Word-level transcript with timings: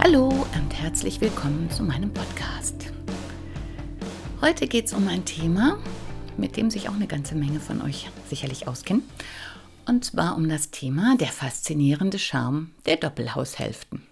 Hallo 0.00 0.28
und 0.28 0.74
herzlich 0.74 1.20
willkommen 1.20 1.68
zu 1.72 1.82
meinem 1.82 2.14
Podcast. 2.14 2.92
Heute 4.40 4.68
geht 4.68 4.86
es 4.86 4.92
um 4.92 5.08
ein 5.08 5.24
Thema, 5.24 5.76
mit 6.36 6.56
dem 6.56 6.70
sich 6.70 6.88
auch 6.88 6.94
eine 6.94 7.08
ganze 7.08 7.34
Menge 7.34 7.58
von 7.58 7.82
euch 7.82 8.08
sicherlich 8.30 8.68
auskennen. 8.68 9.02
Und 9.86 10.04
zwar 10.04 10.36
um 10.36 10.48
das 10.48 10.70
Thema 10.70 11.16
der 11.18 11.26
faszinierende 11.26 12.20
Charme 12.20 12.70
der 12.86 12.96
Doppelhaushälften. 12.96 14.06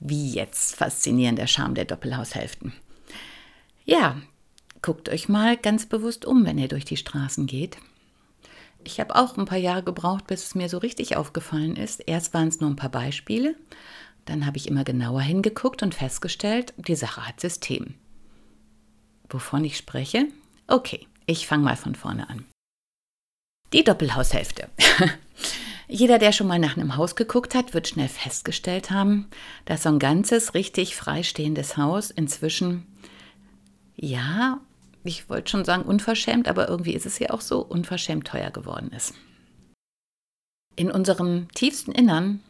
Wie 0.00 0.30
jetzt 0.30 0.76
faszinierender 0.76 1.46
Charme 1.46 1.74
der 1.74 1.84
Doppelhaushälften? 1.84 2.72
Ja, 3.84 4.16
guckt 4.80 5.10
euch 5.10 5.28
mal 5.28 5.58
ganz 5.58 5.84
bewusst 5.84 6.24
um, 6.24 6.46
wenn 6.46 6.56
ihr 6.56 6.68
durch 6.68 6.86
die 6.86 6.96
Straßen 6.96 7.46
geht. 7.46 7.76
Ich 8.84 8.98
habe 9.00 9.14
auch 9.14 9.36
ein 9.36 9.44
paar 9.44 9.58
Jahre 9.58 9.82
gebraucht, 9.82 10.26
bis 10.26 10.44
es 10.44 10.54
mir 10.54 10.68
so 10.68 10.78
richtig 10.78 11.16
aufgefallen 11.16 11.76
ist. 11.76 12.00
Erst 12.00 12.34
waren 12.34 12.48
es 12.48 12.60
nur 12.60 12.70
ein 12.70 12.76
paar 12.76 12.90
Beispiele, 12.90 13.54
dann 14.24 14.46
habe 14.46 14.56
ich 14.56 14.68
immer 14.68 14.84
genauer 14.84 15.22
hingeguckt 15.22 15.82
und 15.82 15.94
festgestellt, 15.94 16.72
die 16.76 16.94
Sache 16.94 17.26
hat 17.26 17.40
System. 17.40 17.94
Wovon 19.28 19.64
ich 19.64 19.76
spreche? 19.76 20.26
Okay, 20.66 21.06
ich 21.26 21.46
fange 21.46 21.64
mal 21.64 21.76
von 21.76 21.94
vorne 21.94 22.28
an. 22.28 22.44
Die 23.72 23.84
Doppelhaushälfte. 23.84 24.68
Jeder, 25.88 26.18
der 26.18 26.32
schon 26.32 26.46
mal 26.46 26.58
nach 26.58 26.76
einem 26.76 26.96
Haus 26.96 27.16
geguckt 27.16 27.54
hat, 27.54 27.74
wird 27.74 27.88
schnell 27.88 28.08
festgestellt 28.08 28.90
haben, 28.90 29.28
dass 29.64 29.82
so 29.82 29.88
ein 29.88 29.98
ganzes, 29.98 30.54
richtig 30.54 30.94
freistehendes 30.94 31.76
Haus 31.76 32.10
inzwischen, 32.10 32.86
ja, 33.96 34.60
ich 35.04 35.28
wollte 35.30 35.50
schon 35.50 35.64
sagen 35.64 35.82
unverschämt, 35.82 36.48
aber 36.48 36.68
irgendwie 36.68 36.94
ist 36.94 37.06
es 37.06 37.18
ja 37.18 37.30
auch 37.30 37.40
so, 37.40 37.60
unverschämt 37.60 38.26
teuer 38.26 38.50
geworden 38.50 38.90
ist. 38.92 39.14
In 40.76 40.90
unserem 40.90 41.48
tiefsten 41.54 41.92
Innern 41.92 42.40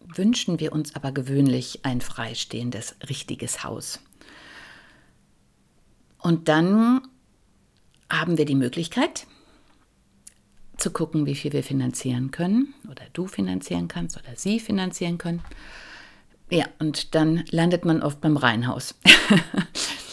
wünschen 0.00 0.60
wir 0.60 0.72
uns 0.72 0.94
aber 0.94 1.12
gewöhnlich 1.12 1.80
ein 1.84 2.00
freistehendes, 2.00 2.96
richtiges 3.08 3.64
Haus. 3.64 4.00
Und 6.18 6.48
dann 6.48 7.02
haben 8.10 8.38
wir 8.38 8.44
die 8.44 8.54
Möglichkeit 8.54 9.26
zu 10.76 10.90
gucken, 10.90 11.26
wie 11.26 11.34
viel 11.34 11.52
wir 11.52 11.62
finanzieren 11.62 12.30
können 12.30 12.74
oder 12.90 13.04
du 13.12 13.26
finanzieren 13.26 13.88
kannst 13.88 14.16
oder 14.16 14.36
sie 14.36 14.60
finanzieren 14.60 15.18
können. 15.18 15.42
Ja, 16.50 16.66
und 16.78 17.14
dann 17.14 17.44
landet 17.50 17.84
man 17.84 18.02
oft 18.02 18.20
beim 18.20 18.36
Reihenhaus. 18.36 18.94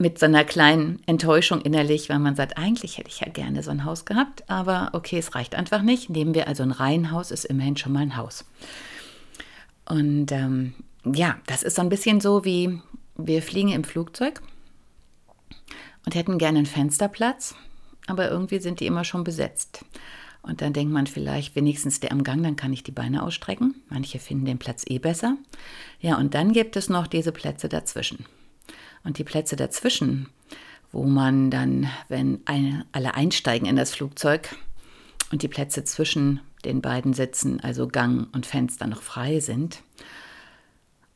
Mit 0.00 0.18
so 0.18 0.24
einer 0.24 0.44
kleinen 0.44 1.02
Enttäuschung 1.04 1.60
innerlich, 1.60 2.08
weil 2.08 2.18
man 2.18 2.34
sagt, 2.34 2.56
eigentlich 2.56 2.96
hätte 2.96 3.10
ich 3.10 3.20
ja 3.20 3.28
gerne 3.28 3.62
so 3.62 3.70
ein 3.70 3.84
Haus 3.84 4.06
gehabt, 4.06 4.48
aber 4.48 4.88
okay, 4.94 5.18
es 5.18 5.34
reicht 5.34 5.54
einfach 5.54 5.82
nicht. 5.82 6.08
Nehmen 6.08 6.34
wir 6.34 6.48
also 6.48 6.62
ein 6.62 6.70
Reihenhaus, 6.70 7.30
ist 7.30 7.44
immerhin 7.44 7.76
schon 7.76 7.92
mal 7.92 8.00
ein 8.00 8.16
Haus. 8.16 8.46
Und 9.84 10.32
ähm, 10.32 10.72
ja, 11.04 11.36
das 11.46 11.62
ist 11.62 11.76
so 11.76 11.82
ein 11.82 11.90
bisschen 11.90 12.22
so 12.22 12.46
wie 12.46 12.80
wir 13.16 13.42
fliegen 13.42 13.72
im 13.72 13.84
Flugzeug 13.84 14.40
und 16.06 16.14
hätten 16.14 16.38
gerne 16.38 16.60
einen 16.60 16.66
Fensterplatz, 16.66 17.54
aber 18.06 18.30
irgendwie 18.30 18.58
sind 18.58 18.80
die 18.80 18.86
immer 18.86 19.04
schon 19.04 19.22
besetzt. 19.22 19.84
Und 20.40 20.62
dann 20.62 20.72
denkt 20.72 20.94
man 20.94 21.06
vielleicht 21.06 21.54
wenigstens 21.56 22.00
der 22.00 22.12
am 22.12 22.24
Gang, 22.24 22.42
dann 22.42 22.56
kann 22.56 22.72
ich 22.72 22.82
die 22.82 22.90
Beine 22.90 23.22
ausstrecken. 23.22 23.74
Manche 23.90 24.18
finden 24.18 24.46
den 24.46 24.58
Platz 24.58 24.84
eh 24.88 24.98
besser. 24.98 25.36
Ja, 26.00 26.16
und 26.16 26.32
dann 26.32 26.54
gibt 26.54 26.76
es 26.76 26.88
noch 26.88 27.06
diese 27.06 27.32
Plätze 27.32 27.68
dazwischen. 27.68 28.24
Und 29.04 29.18
die 29.18 29.24
Plätze 29.24 29.56
dazwischen, 29.56 30.28
wo 30.92 31.04
man 31.04 31.50
dann, 31.50 31.88
wenn 32.08 32.40
eine, 32.44 32.86
alle 32.92 33.14
einsteigen 33.14 33.68
in 33.68 33.76
das 33.76 33.94
Flugzeug 33.94 34.54
und 35.30 35.42
die 35.42 35.48
Plätze 35.48 35.84
zwischen 35.84 36.40
den 36.64 36.82
beiden 36.82 37.14
Sitzen, 37.14 37.60
also 37.60 37.88
Gang 37.88 38.28
und 38.34 38.46
Fenster, 38.46 38.86
noch 38.86 39.02
frei 39.02 39.40
sind 39.40 39.82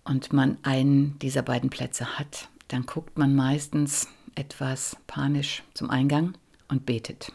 und 0.04 0.32
man 0.32 0.58
einen 0.62 1.18
dieser 1.18 1.42
beiden 1.42 1.70
Plätze 1.70 2.18
hat, 2.18 2.48
dann 2.68 2.86
guckt 2.86 3.18
man 3.18 3.34
meistens 3.34 4.08
etwas 4.34 4.96
panisch 5.06 5.62
zum 5.74 5.90
Eingang 5.90 6.34
und 6.68 6.86
betet. 6.86 7.32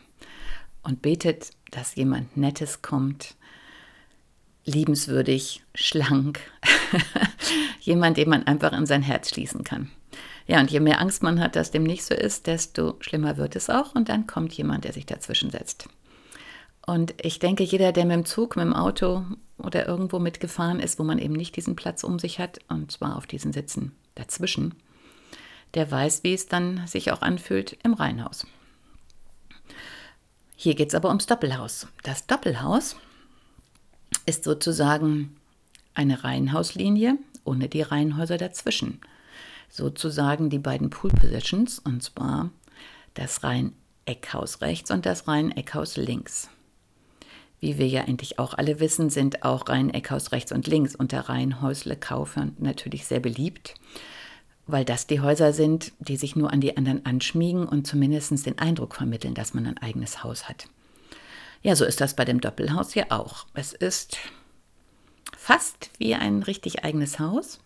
Und 0.81 1.01
betet, 1.01 1.51
dass 1.71 1.95
jemand 1.95 2.35
Nettes 2.37 2.81
kommt, 2.81 3.35
liebenswürdig, 4.65 5.63
schlank, 5.75 6.39
jemand, 7.81 8.17
den 8.17 8.29
man 8.29 8.43
einfach 8.47 8.71
in 8.73 8.85
sein 8.85 9.01
Herz 9.01 9.29
schließen 9.29 9.63
kann. 9.63 9.91
Ja, 10.49 10.59
und 10.59 10.71
je 10.71 10.79
mehr 10.79 10.99
Angst 10.99 11.21
man 11.21 11.39
hat, 11.39 11.55
dass 11.55 11.69
dem 11.69 11.83
nicht 11.83 12.03
so 12.03 12.15
ist, 12.15 12.47
desto 12.47 12.95
schlimmer 13.01 13.37
wird 13.37 13.55
es 13.55 13.69
auch 13.69 13.93
und 13.93 14.09
dann 14.09 14.25
kommt 14.25 14.51
jemand, 14.53 14.83
der 14.83 14.93
sich 14.93 15.05
dazwischen 15.05 15.51
setzt. 15.51 15.87
Und 16.87 17.13
ich 17.21 17.37
denke, 17.37 17.63
jeder, 17.63 17.91
der 17.91 18.05
mit 18.05 18.15
dem 18.15 18.25
Zug, 18.25 18.55
mit 18.55 18.65
dem 18.65 18.73
Auto 18.73 19.25
oder 19.59 19.87
irgendwo 19.87 20.17
mitgefahren 20.17 20.79
ist, 20.79 20.97
wo 20.97 21.03
man 21.03 21.19
eben 21.19 21.35
nicht 21.35 21.55
diesen 21.55 21.75
Platz 21.75 22.03
um 22.03 22.17
sich 22.17 22.39
hat, 22.39 22.61
und 22.67 22.91
zwar 22.91 23.15
auf 23.15 23.27
diesen 23.27 23.53
Sitzen 23.53 23.91
dazwischen, 24.15 24.73
der 25.75 25.91
weiß, 25.91 26.23
wie 26.23 26.33
es 26.33 26.47
dann 26.47 26.87
sich 26.87 27.11
auch 27.11 27.21
anfühlt 27.21 27.77
im 27.83 27.93
Reihenhaus. 27.93 28.47
Hier 30.55 30.73
geht 30.73 30.89
es 30.89 30.95
aber 30.95 31.09
ums 31.09 31.27
Doppelhaus. 31.27 31.85
Das 32.01 32.25
Doppelhaus 32.25 32.95
ist 34.25 34.45
sozusagen 34.45 35.37
eine 35.93 36.23
Reihenhauslinie 36.23 37.19
ohne 37.43 37.69
die 37.69 37.83
Reihenhäuser 37.83 38.37
dazwischen. 38.37 38.99
Sozusagen 39.69 40.49
die 40.49 40.59
beiden 40.59 40.89
Pool 40.89 41.11
Positions, 41.11 41.79
und 41.79 42.03
zwar 42.03 42.49
das 43.13 43.43
Reihen-Eckhaus 43.43 44.61
rechts 44.61 44.91
und 44.91 45.05
das 45.05 45.27
Reihen-Eckhaus 45.27 45.97
links. 45.97 46.49
Wie 47.59 47.77
wir 47.77 47.87
ja 47.87 48.01
eigentlich 48.01 48.39
auch 48.39 48.53
alle 48.53 48.79
wissen, 48.79 49.09
sind 49.09 49.43
auch 49.43 49.67
Reihen-Eckhaus 49.67 50.31
rechts 50.31 50.51
und 50.51 50.67
links 50.67 50.95
unter 50.95 51.21
Reihenhäusle-Kaufern 51.21 52.55
natürlich 52.59 53.05
sehr 53.05 53.19
beliebt, 53.19 53.75
weil 54.65 54.85
das 54.85 55.07
die 55.07 55.19
Häuser 55.19 55.51
sind, 55.51 55.91
die 55.99 56.15
sich 56.15 56.35
nur 56.35 56.53
an 56.53 56.61
die 56.61 56.77
anderen 56.77 57.05
anschmiegen 57.05 57.67
und 57.67 57.85
zumindest 57.85 58.45
den 58.45 58.59
Eindruck 58.59 58.95
vermitteln, 58.95 59.33
dass 59.33 59.53
man 59.53 59.65
ein 59.65 59.77
eigenes 59.77 60.23
Haus 60.23 60.47
hat. 60.47 60.67
Ja, 61.61 61.75
so 61.75 61.83
ist 61.83 61.99
das 61.99 62.15
bei 62.15 62.23
dem 62.23 62.39
Doppelhaus 62.39 62.95
ja 62.95 63.05
auch. 63.09 63.45
Es 63.53 63.73
ist 63.73 64.17
fast 65.37 65.89
wie 65.97 66.15
ein 66.15 66.43
richtig 66.43 66.85
eigenes 66.85 67.19
Haus, 67.19 67.59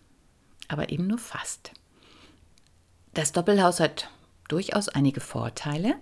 aber 0.66 0.90
eben 0.90 1.06
nur 1.06 1.18
fast. 1.18 1.72
Das 3.14 3.30
Doppelhaus 3.30 3.78
hat 3.78 4.10
durchaus 4.48 4.88
einige 4.88 5.20
Vorteile. 5.20 5.94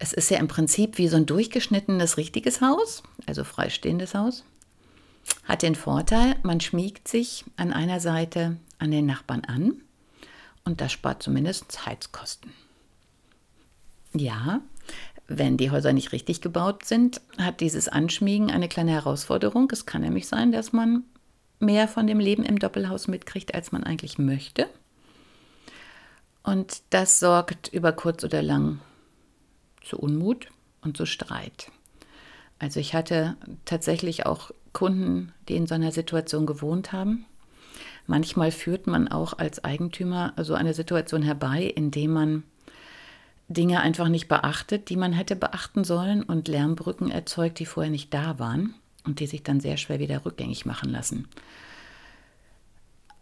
Es 0.00 0.12
ist 0.12 0.28
ja 0.28 0.38
im 0.38 0.48
Prinzip 0.48 0.98
wie 0.98 1.06
so 1.06 1.16
ein 1.16 1.24
durchgeschnittenes 1.24 2.16
richtiges 2.16 2.60
Haus, 2.60 3.04
also 3.26 3.44
freistehendes 3.44 4.14
Haus. 4.14 4.44
Hat 5.44 5.62
den 5.62 5.76
Vorteil, 5.76 6.34
man 6.42 6.60
schmiegt 6.60 7.06
sich 7.06 7.44
an 7.56 7.72
einer 7.72 8.00
Seite 8.00 8.56
an 8.78 8.90
den 8.90 9.06
Nachbarn 9.06 9.44
an 9.44 9.74
und 10.64 10.80
das 10.80 10.90
spart 10.90 11.22
zumindest 11.22 11.86
Heizkosten. 11.86 12.52
Ja, 14.12 14.60
wenn 15.28 15.56
die 15.56 15.70
Häuser 15.70 15.92
nicht 15.92 16.10
richtig 16.10 16.40
gebaut 16.40 16.84
sind, 16.84 17.20
hat 17.38 17.60
dieses 17.60 17.88
Anschmiegen 17.88 18.50
eine 18.50 18.68
kleine 18.68 18.90
Herausforderung. 18.90 19.70
Es 19.70 19.86
kann 19.86 20.02
nämlich 20.02 20.26
sein, 20.26 20.50
dass 20.50 20.72
man 20.72 21.04
mehr 21.60 21.86
von 21.86 22.08
dem 22.08 22.18
Leben 22.18 22.44
im 22.44 22.58
Doppelhaus 22.58 23.06
mitkriegt, 23.06 23.54
als 23.54 23.70
man 23.70 23.84
eigentlich 23.84 24.18
möchte. 24.18 24.68
Und 26.44 26.82
das 26.90 27.18
sorgt 27.18 27.68
über 27.68 27.92
kurz 27.92 28.22
oder 28.22 28.42
lang 28.42 28.78
zu 29.82 29.98
Unmut 29.98 30.48
und 30.82 30.96
zu 30.96 31.06
Streit. 31.06 31.72
Also 32.58 32.78
ich 32.78 32.94
hatte 32.94 33.36
tatsächlich 33.64 34.26
auch 34.26 34.50
Kunden, 34.72 35.32
die 35.48 35.56
in 35.56 35.66
so 35.66 35.74
einer 35.74 35.90
Situation 35.90 36.46
gewohnt 36.46 36.92
haben. 36.92 37.24
Manchmal 38.06 38.52
führt 38.52 38.86
man 38.86 39.08
auch 39.08 39.38
als 39.38 39.64
Eigentümer 39.64 40.34
so 40.36 40.54
eine 40.54 40.74
Situation 40.74 41.22
herbei, 41.22 41.64
indem 41.64 42.12
man 42.12 42.42
Dinge 43.48 43.80
einfach 43.80 44.08
nicht 44.08 44.28
beachtet, 44.28 44.90
die 44.90 44.96
man 44.96 45.12
hätte 45.12 45.36
beachten 45.36 45.84
sollen 45.84 46.22
und 46.22 46.48
Lärmbrücken 46.48 47.10
erzeugt, 47.10 47.58
die 47.58 47.66
vorher 47.66 47.90
nicht 47.90 48.12
da 48.12 48.38
waren 48.38 48.74
und 49.04 49.20
die 49.20 49.26
sich 49.26 49.42
dann 49.42 49.60
sehr 49.60 49.76
schwer 49.76 49.98
wieder 49.98 50.24
rückgängig 50.24 50.66
machen 50.66 50.90
lassen. 50.90 51.28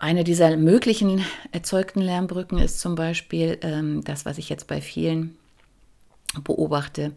Eine 0.02 0.25
dieser 0.25 0.56
möglichen 0.56 1.25
erzeugten 1.52 2.00
Lärmbrücken 2.00 2.58
ist 2.58 2.81
zum 2.81 2.96
Beispiel 2.96 3.58
ähm, 3.62 4.02
das, 4.02 4.26
was 4.26 4.37
ich 4.37 4.49
jetzt 4.49 4.66
bei 4.66 4.81
vielen 4.81 5.37
beobachte, 6.43 7.12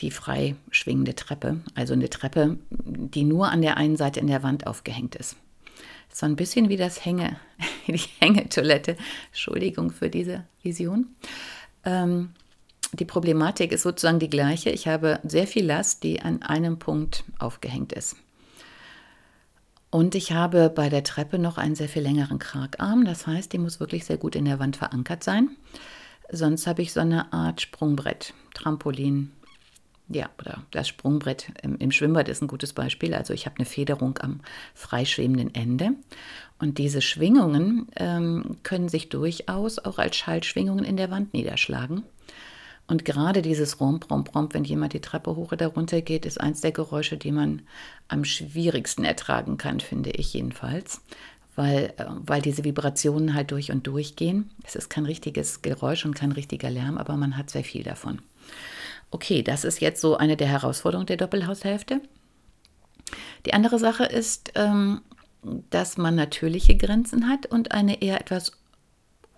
die 0.00 0.10
frei 0.10 0.54
schwingende 0.70 1.14
Treppe, 1.14 1.60
also 1.74 1.94
eine 1.94 2.10
Treppe, 2.10 2.58
die 2.68 3.24
nur 3.24 3.48
an 3.48 3.62
der 3.62 3.78
einen 3.78 3.96
Seite 3.96 4.20
in 4.20 4.26
der 4.26 4.42
Wand 4.42 4.66
aufgehängt 4.66 5.14
ist. 5.14 5.36
So 6.12 6.26
ein 6.26 6.36
bisschen 6.36 6.68
wie 6.68 6.76
das 6.76 7.06
Hänge, 7.06 7.36
die 7.86 7.96
Hängetoilette. 8.18 8.98
Entschuldigung 9.28 9.90
für 9.90 10.10
diese 10.10 10.44
Vision. 10.62 11.06
Ähm, 11.86 12.32
die 12.92 13.06
Problematik 13.06 13.72
ist 13.72 13.84
sozusagen 13.84 14.18
die 14.18 14.28
gleiche. 14.28 14.68
Ich 14.68 14.86
habe 14.86 15.20
sehr 15.24 15.46
viel 15.46 15.64
Last, 15.64 16.02
die 16.02 16.20
an 16.20 16.42
einem 16.42 16.78
Punkt 16.78 17.24
aufgehängt 17.38 17.94
ist. 17.94 18.16
Und 19.90 20.14
ich 20.14 20.32
habe 20.32 20.70
bei 20.70 20.88
der 20.88 21.02
Treppe 21.02 21.38
noch 21.38 21.58
einen 21.58 21.74
sehr 21.74 21.88
viel 21.88 22.02
längeren 22.02 22.38
Kragarm. 22.38 23.04
Das 23.04 23.26
heißt, 23.26 23.52
die 23.52 23.58
muss 23.58 23.80
wirklich 23.80 24.04
sehr 24.04 24.18
gut 24.18 24.36
in 24.36 24.44
der 24.44 24.60
Wand 24.60 24.76
verankert 24.76 25.24
sein. 25.24 25.56
Sonst 26.30 26.68
habe 26.68 26.82
ich 26.82 26.92
so 26.92 27.00
eine 27.00 27.32
Art 27.32 27.60
Sprungbrett, 27.60 28.34
Trampolin. 28.54 29.32
Ja, 30.08 30.28
oder 30.40 30.62
das 30.70 30.88
Sprungbrett 30.88 31.52
im, 31.62 31.76
im 31.76 31.92
Schwimmbad 31.92 32.28
ist 32.28 32.42
ein 32.42 32.48
gutes 32.48 32.72
Beispiel. 32.72 33.14
Also 33.14 33.32
ich 33.32 33.46
habe 33.46 33.56
eine 33.56 33.66
Federung 33.66 34.18
am 34.18 34.40
freischwebenden 34.74 35.54
Ende. 35.54 35.90
Und 36.60 36.78
diese 36.78 37.00
Schwingungen 37.00 37.88
ähm, 37.96 38.58
können 38.62 38.88
sich 38.88 39.08
durchaus 39.08 39.78
auch 39.80 39.98
als 39.98 40.16
Schaltschwingungen 40.16 40.84
in 40.84 40.96
der 40.96 41.10
Wand 41.10 41.32
niederschlagen. 41.32 42.04
Und 42.90 43.04
gerade 43.04 43.40
dieses 43.40 43.80
Rom, 43.80 44.00
Prom, 44.00 44.24
Prom, 44.24 44.48
wenn 44.50 44.64
jemand 44.64 44.94
die 44.94 45.00
Treppe 45.00 45.36
hoch 45.36 45.52
oder 45.52 45.68
runter 45.68 46.00
geht, 46.00 46.26
ist 46.26 46.40
eins 46.40 46.60
der 46.60 46.72
Geräusche, 46.72 47.16
die 47.16 47.30
man 47.30 47.62
am 48.08 48.24
schwierigsten 48.24 49.04
ertragen 49.04 49.58
kann, 49.58 49.78
finde 49.78 50.10
ich 50.10 50.34
jedenfalls. 50.34 51.00
Weil, 51.54 51.94
äh, 51.98 52.04
weil 52.08 52.42
diese 52.42 52.64
Vibrationen 52.64 53.34
halt 53.34 53.52
durch 53.52 53.70
und 53.70 53.86
durch 53.86 54.16
gehen. 54.16 54.50
Es 54.64 54.74
ist 54.74 54.90
kein 54.90 55.06
richtiges 55.06 55.62
Geräusch 55.62 56.04
und 56.04 56.14
kein 56.14 56.32
richtiger 56.32 56.68
Lärm, 56.68 56.98
aber 56.98 57.16
man 57.16 57.36
hat 57.36 57.48
sehr 57.50 57.62
viel 57.62 57.84
davon. 57.84 58.22
Okay, 59.12 59.44
das 59.44 59.62
ist 59.62 59.80
jetzt 59.80 60.00
so 60.00 60.16
eine 60.16 60.36
der 60.36 60.48
Herausforderungen 60.48 61.06
der 61.06 61.16
Doppelhaushälfte. 61.16 62.00
Die 63.46 63.54
andere 63.54 63.78
Sache 63.78 64.04
ist, 64.04 64.50
ähm, 64.56 65.00
dass 65.70 65.96
man 65.96 66.16
natürliche 66.16 66.76
Grenzen 66.76 67.28
hat 67.28 67.46
und 67.46 67.70
eine 67.70 68.02
eher 68.02 68.20
etwas 68.20 68.59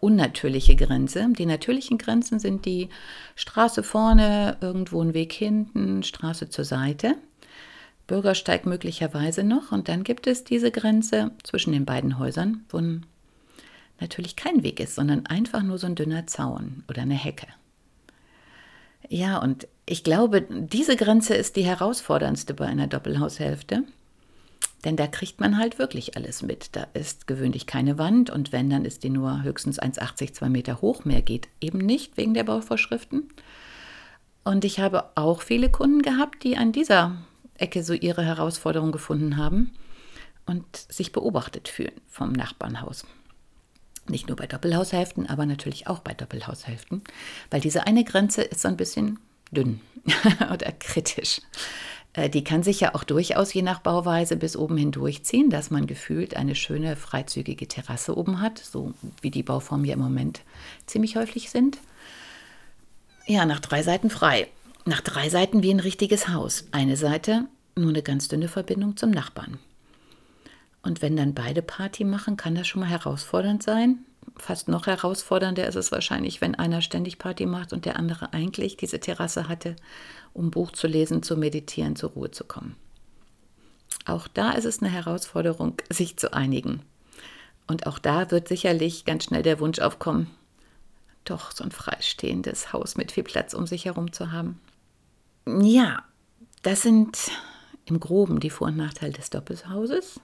unnatürliche 0.03 0.75
Grenze. 0.75 1.29
Die 1.39 1.47
natürlichen 1.47 1.97
Grenzen 1.97 2.41
sind 2.41 2.67
die 2.67 2.89
Straße 3.37 3.85
vorne, 3.85 4.57
irgendwo 4.61 5.01
ein 5.01 5.15
Weg 5.15 5.33
hinten, 5.33 6.03
Straße 6.03 6.51
zur 6.51 6.65
Seite. 6.65 7.15
Bürgersteig 8.09 8.67
möglicherweise 8.67 9.45
noch. 9.45 9.71
Und 9.71 9.89
dann 9.89 10.03
gibt 10.03 10.27
es 10.27 10.43
diese 10.43 10.73
Grenze 10.73 11.31
zwischen 11.45 11.73
den 11.73 11.85
beiden 11.85 12.19
Häusern, 12.19 12.65
wo 12.69 12.81
natürlich 14.01 14.35
kein 14.35 14.65
Weg 14.65 14.81
ist, 14.81 14.97
sondern 14.97 15.27
einfach 15.27 15.63
nur 15.63 15.79
so 15.79 15.87
ein 15.87 15.95
dünner 15.95 16.27
Zaun 16.27 16.83
oder 16.89 17.03
eine 17.03 17.15
Hecke. 17.15 17.47
Ja, 19.09 19.39
und 19.39 19.69
ich 19.87 20.03
glaube, 20.03 20.43
diese 20.51 20.97
Grenze 20.97 21.35
ist 21.35 21.55
die 21.55 21.65
herausforderndste 21.65 22.55
bei 22.55 22.67
einer 22.67 22.89
Doppelhaushälfte. 22.89 23.85
Denn 24.85 24.97
da 24.97 25.07
kriegt 25.07 25.41
man 25.41 25.59
halt 25.59 25.79
wirklich 25.79 26.17
alles 26.17 26.43
mit. 26.43 26.75
Da 26.75 26.87
ist 26.95 27.27
gewöhnlich 27.27 27.67
keine 27.67 27.99
Wand 27.99 28.31
und 28.31 28.51
wenn, 28.53 28.69
dann 28.69 28.85
ist 28.85 29.05
die 29.05 29.11
nur 29.11 29.43
höchstens 29.43 29.81
1,80, 29.81 30.33
2 30.33 30.49
Meter 30.49 30.81
hoch. 30.81 31.05
Mehr 31.05 31.23
geht 31.23 31.49
eben 31.61 31.79
nicht 31.79 32.17
wegen 32.17 32.35
der 32.35 32.45
Bauvorschriften. 32.45 33.29
Und 34.45 34.65
ich 34.65 34.81
habe 34.81 35.11
auch 35.15 35.43
viele 35.43 35.71
Kunden 35.71 36.03
gehabt, 36.03 36.43
die 36.43 36.57
an 36.57 36.73
dieser 36.73 37.17
Ecke 37.57 37.85
so 37.85 37.93
ihre 37.93 38.25
Herausforderung 38.25 38.91
gefunden 38.91 39.37
haben 39.37 39.73
und 40.47 40.65
sich 40.77 41.13
beobachtet 41.13 41.69
fühlen 41.69 42.01
vom 42.09 42.33
Nachbarnhaus. 42.33 43.07
Nicht 44.09 44.27
nur 44.27 44.37
bei 44.37 44.49
Doppelhaushälften, 44.49 45.29
aber 45.29 45.47
natürlich 45.47 45.87
auch 45.87 46.01
bei 46.01 46.13
Doppelhaushälften, 46.13 47.03
weil 47.51 47.61
diese 47.61 47.87
eine 47.87 48.03
Grenze 48.03 48.43
ist 48.43 48.63
so 48.63 48.69
ein 48.69 48.77
bisschen 48.77 49.21
dünn 49.53 49.81
oder 50.53 50.73
kritisch. 50.73 51.41
Äh, 52.13 52.29
die 52.29 52.45
kann 52.45 52.63
sich 52.63 52.81
ja 52.81 52.95
auch 52.95 53.05
durchaus 53.05 53.53
je 53.53 53.63
nach 53.63 53.81
Bauweise 53.81 54.37
bis 54.37 54.57
oben 54.57 54.77
hindurchziehen, 54.77 55.51
dass 55.51 55.71
man 55.71 55.87
gefühlt 55.87 56.37
eine 56.37 56.55
schöne 56.55 56.97
freizügige 56.97 57.69
Terrasse 57.69 58.17
oben 58.17 58.41
hat, 58.41 58.59
so 58.59 58.95
wie 59.21 59.31
die 59.31 59.43
Bauformen 59.43 59.87
ja 59.87 59.95
im 59.95 60.01
Moment 60.01 60.43
ziemlich 60.87 61.17
häufig 61.17 61.51
sind. 61.51 61.79
Ja, 63.27 63.47
nach 63.47 63.61
drei 63.61 63.83
Seiten 63.83 64.11
frei. 64.11 64.49
Nach 64.85 65.01
drei 65.01 65.29
Seiten 65.29 65.63
wie 65.63 65.73
ein 65.73 65.81
richtiges 65.81 66.29
Haus. 66.29 66.67
Eine 66.73 66.97
Seite 66.97 67.47
nur 67.77 67.91
eine 67.91 68.03
ganz 68.03 68.29
dünne 68.29 68.49
Verbindung 68.49 68.97
zum 68.97 69.11
Nachbarn. 69.11 69.59
Und 70.83 71.01
wenn 71.01 71.17
dann 71.17 71.33
beide 71.33 71.63
Party 71.63 72.05
machen, 72.05 72.37
kann 72.37 72.55
das 72.55 72.67
schon 72.67 72.81
mal 72.81 72.91
herausfordernd 72.91 73.63
sein. 73.63 74.05
Fast 74.37 74.69
noch 74.69 74.87
herausfordernder 74.87 75.67
ist 75.67 75.75
es 75.75 75.93
wahrscheinlich, 75.93 76.41
wenn 76.41 76.55
einer 76.55 76.83
ständig 76.83 77.19
Party 77.19 77.47
macht 77.47 77.73
und 77.73 77.85
der 77.85 77.97
andere 77.97 78.33
eigentlich 78.33 78.77
diese 78.77 78.99
Terrasse 78.99 79.49
hatte 79.49 79.77
um 80.35 80.51
Buch 80.51 80.73
zu 80.73 80.87
lesen, 80.87 81.23
zu 81.23 81.37
meditieren, 81.37 81.97
zur 81.97 82.11
Ruhe 82.11 82.31
zu 82.31 82.45
kommen. 82.45 82.77
Auch 84.05 84.29
da 84.29 84.53
ist 84.53 84.65
es 84.65 84.81
eine 84.81 84.91
Herausforderung, 84.91 85.77
sich 85.91 86.17
zu 86.17 86.33
einigen. 86.33 86.83
Und 87.67 87.87
auch 87.87 87.99
da 87.99 88.31
wird 88.31 88.49
sicherlich 88.49 89.05
ganz 89.05 89.25
schnell 89.25 89.43
der 89.43 89.61
Wunsch 89.61 89.79
aufkommen, 89.79 90.29
doch 91.25 91.53
so 91.53 91.63
ein 91.63 91.71
freistehendes 91.71 92.73
Haus 92.73 92.97
mit 92.97 93.13
viel 93.13 93.23
Platz 93.23 93.55
um 93.55 93.67
sich 93.67 93.85
herum 93.85 94.13
zu 94.13 94.33
haben. 94.33 94.61
Ja, 95.47 96.03
das 96.63 96.83
sind 96.83 97.31
im 97.85 98.01
groben 98.01 98.41
die 98.41 98.51
Vor- 98.51 98.69
und 98.69 98.77
Nachteile 98.77 99.13
des 99.13 99.31
Doppelhauses. 99.31 100.21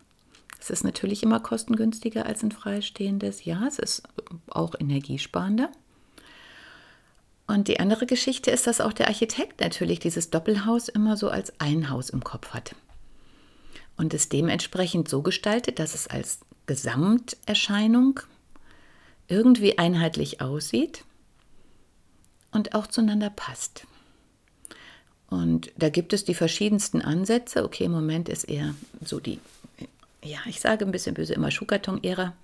Es 0.60 0.70
ist 0.70 0.84
natürlich 0.84 1.22
immer 1.22 1.40
kostengünstiger 1.40 2.26
als 2.26 2.42
ein 2.42 2.52
freistehendes. 2.52 3.44
Ja, 3.44 3.66
es 3.66 3.78
ist 3.78 4.02
auch 4.48 4.74
energiesparender. 4.78 5.70
Und 7.46 7.68
die 7.68 7.80
andere 7.80 8.06
Geschichte 8.06 8.50
ist, 8.50 8.66
dass 8.66 8.80
auch 8.80 8.92
der 8.92 9.08
Architekt 9.08 9.60
natürlich 9.60 10.00
dieses 10.00 10.30
Doppelhaus 10.30 10.88
immer 10.88 11.16
so 11.16 11.30
als 11.30 11.52
ein 11.60 11.88
Haus 11.88 12.10
im 12.10 12.22
Kopf 12.22 12.50
hat. 12.50 12.74
Und 13.96 14.12
es 14.14 14.28
dementsprechend 14.28 15.08
so 15.08 15.22
gestaltet, 15.22 15.78
dass 15.78 15.94
es 15.94 16.06
als 16.06 16.40
Gesamterscheinung 16.66 18.20
irgendwie 19.28 19.78
einheitlich 19.78 20.40
aussieht 20.40 21.04
und 22.50 22.74
auch 22.74 22.86
zueinander 22.86 23.30
passt. 23.30 23.86
Und 25.30 25.72
da 25.76 25.88
gibt 25.90 26.12
es 26.12 26.24
die 26.24 26.34
verschiedensten 26.34 27.02
Ansätze. 27.02 27.64
Okay, 27.64 27.84
im 27.84 27.92
Moment 27.92 28.28
ist 28.28 28.44
eher 28.44 28.74
so 29.04 29.20
die, 29.20 29.40
ja, 30.28 30.38
ich 30.46 30.60
sage 30.60 30.84
ein 30.84 30.92
bisschen 30.92 31.14
böse 31.14 31.34
immer 31.34 31.50
Schuhkarton-Ära 31.50 32.34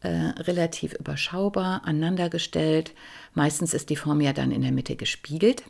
äh, 0.00 0.08
relativ 0.08 0.92
überschaubar, 0.94 1.82
aneinandergestellt. 1.84 2.92
Meistens 3.34 3.74
ist 3.74 3.90
die 3.90 3.96
Form 3.96 4.20
ja 4.20 4.32
dann 4.32 4.50
in 4.50 4.62
der 4.62 4.72
Mitte 4.72 4.96
gespiegelt, 4.96 5.62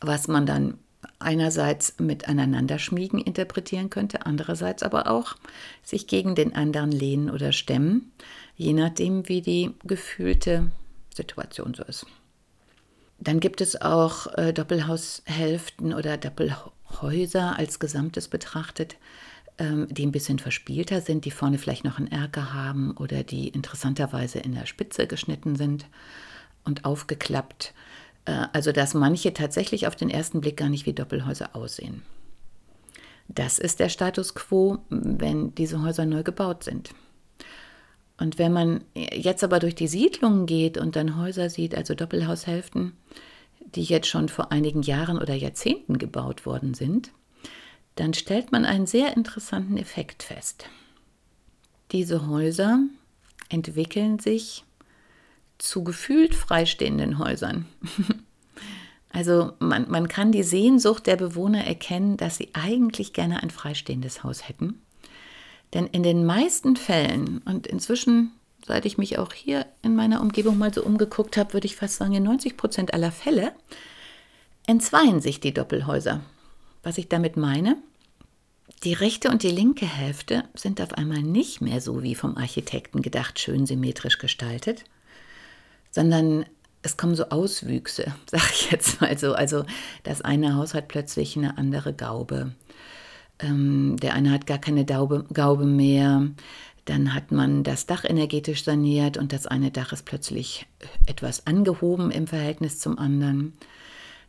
was 0.00 0.28
man 0.28 0.46
dann 0.46 0.78
einerseits 1.18 1.98
mit 1.98 2.28
Aneinanderschmiegen 2.28 3.20
interpretieren 3.20 3.90
könnte, 3.90 4.26
andererseits 4.26 4.82
aber 4.82 5.10
auch 5.10 5.36
sich 5.82 6.06
gegen 6.06 6.34
den 6.34 6.54
anderen 6.54 6.92
lehnen 6.92 7.30
oder 7.30 7.52
stemmen, 7.52 8.12
je 8.56 8.72
nachdem, 8.72 9.28
wie 9.28 9.40
die 9.40 9.74
gefühlte 9.84 10.70
Situation 11.14 11.74
so 11.74 11.84
ist. 11.84 12.06
Dann 13.20 13.40
gibt 13.40 13.60
es 13.60 13.80
auch 13.80 14.26
äh, 14.38 14.52
Doppelhaushälften 14.52 15.92
oder 15.92 16.16
Doppelhäuser 16.16 17.58
als 17.58 17.80
Gesamtes 17.80 18.28
betrachtet, 18.28 18.96
die 19.60 20.06
ein 20.06 20.12
bisschen 20.12 20.38
verspielter 20.38 21.00
sind, 21.00 21.24
die 21.24 21.32
vorne 21.32 21.58
vielleicht 21.58 21.84
noch 21.84 21.98
einen 21.98 22.06
Erker 22.06 22.52
haben 22.54 22.96
oder 22.96 23.24
die 23.24 23.48
interessanterweise 23.48 24.38
in 24.38 24.54
der 24.54 24.66
Spitze 24.66 25.06
geschnitten 25.08 25.56
sind 25.56 25.86
und 26.64 26.84
aufgeklappt. 26.84 27.74
Äh, 28.24 28.46
also 28.52 28.72
dass 28.72 28.94
manche 28.94 29.32
tatsächlich 29.32 29.86
auf 29.86 29.96
den 29.96 30.10
ersten 30.10 30.40
Blick 30.40 30.56
gar 30.58 30.68
nicht 30.68 30.86
wie 30.86 30.92
Doppelhäuser 30.92 31.56
aussehen. 31.56 32.02
Das 33.26 33.58
ist 33.58 33.80
der 33.80 33.88
Status 33.88 34.34
quo, 34.34 34.78
wenn 34.88 35.54
diese 35.54 35.82
Häuser 35.82 36.06
neu 36.06 36.22
gebaut 36.22 36.64
sind. 36.64 36.94
Und 38.16 38.38
wenn 38.38 38.52
man 38.52 38.84
jetzt 38.94 39.44
aber 39.44 39.58
durch 39.58 39.74
die 39.74 39.86
Siedlungen 39.86 40.46
geht 40.46 40.78
und 40.78 40.96
dann 40.96 41.16
Häuser 41.16 41.50
sieht, 41.50 41.74
also 41.74 41.94
Doppelhaushälften, 41.94 42.92
die 43.60 43.84
jetzt 43.84 44.08
schon 44.08 44.28
vor 44.28 44.50
einigen 44.50 44.82
Jahren 44.82 45.18
oder 45.18 45.34
Jahrzehnten 45.34 45.98
gebaut 45.98 46.46
worden 46.46 46.74
sind, 46.74 47.12
dann 47.98 48.14
stellt 48.14 48.52
man 48.52 48.64
einen 48.64 48.86
sehr 48.86 49.16
interessanten 49.16 49.76
Effekt 49.76 50.22
fest. 50.22 50.66
Diese 51.90 52.28
Häuser 52.28 52.80
entwickeln 53.48 54.18
sich 54.18 54.64
zu 55.58 55.82
gefühlt 55.82 56.34
freistehenden 56.34 57.18
Häusern. 57.18 57.66
Also 59.10 59.52
man, 59.58 59.90
man 59.90 60.06
kann 60.06 60.32
die 60.32 60.42
Sehnsucht 60.42 61.06
der 61.06 61.16
Bewohner 61.16 61.64
erkennen, 61.64 62.18
dass 62.18 62.36
sie 62.36 62.50
eigentlich 62.52 63.14
gerne 63.14 63.42
ein 63.42 63.48
freistehendes 63.48 64.22
Haus 64.22 64.46
hätten. 64.46 64.82
Denn 65.72 65.86
in 65.86 66.02
den 66.02 66.26
meisten 66.26 66.76
Fällen, 66.76 67.38
und 67.46 67.66
inzwischen, 67.66 68.32
seit 68.66 68.84
ich 68.84 68.98
mich 68.98 69.18
auch 69.18 69.32
hier 69.32 69.64
in 69.82 69.96
meiner 69.96 70.20
Umgebung 70.20 70.58
mal 70.58 70.74
so 70.74 70.84
umgeguckt 70.84 71.38
habe, 71.38 71.54
würde 71.54 71.66
ich 71.66 71.74
fast 71.74 71.96
sagen, 71.96 72.12
in 72.12 72.22
90 72.22 72.58
Prozent 72.58 72.92
aller 72.92 73.10
Fälle, 73.10 73.52
entzweien 74.66 75.22
sich 75.22 75.40
die 75.40 75.54
Doppelhäuser. 75.54 76.20
Was 76.82 76.98
ich 76.98 77.08
damit 77.08 77.36
meine, 77.36 77.76
die 78.84 78.92
rechte 78.92 79.30
und 79.30 79.42
die 79.42 79.50
linke 79.50 79.86
Hälfte 79.86 80.44
sind 80.54 80.80
auf 80.80 80.92
einmal 80.92 81.22
nicht 81.22 81.60
mehr 81.60 81.80
so 81.80 82.02
wie 82.02 82.14
vom 82.14 82.36
Architekten 82.36 83.02
gedacht, 83.02 83.38
schön 83.38 83.66
symmetrisch 83.66 84.18
gestaltet, 84.18 84.84
sondern 85.90 86.44
es 86.82 86.96
kommen 86.96 87.14
so 87.14 87.28
Auswüchse, 87.30 88.14
sag 88.30 88.50
ich 88.50 88.70
jetzt 88.70 89.00
mal 89.00 89.16
so. 89.18 89.32
Also 89.32 89.64
das 90.04 90.22
eine 90.22 90.54
Haus 90.54 90.74
hat 90.74 90.88
plötzlich 90.88 91.36
eine 91.36 91.58
andere 91.58 91.92
Gaube. 91.92 92.52
Ähm, 93.40 93.96
der 94.00 94.14
eine 94.14 94.30
hat 94.30 94.46
gar 94.46 94.58
keine 94.58 94.84
Daube, 94.84 95.24
Gaube 95.32 95.64
mehr. 95.64 96.28
Dann 96.84 97.14
hat 97.14 97.32
man 97.32 97.64
das 97.64 97.86
Dach 97.86 98.04
energetisch 98.04 98.64
saniert 98.64 99.18
und 99.18 99.32
das 99.32 99.46
eine 99.46 99.70
Dach 99.70 99.92
ist 99.92 100.04
plötzlich 100.04 100.66
etwas 101.06 101.46
angehoben 101.46 102.10
im 102.10 102.26
Verhältnis 102.26 102.78
zum 102.78 102.98
anderen. 102.98 103.54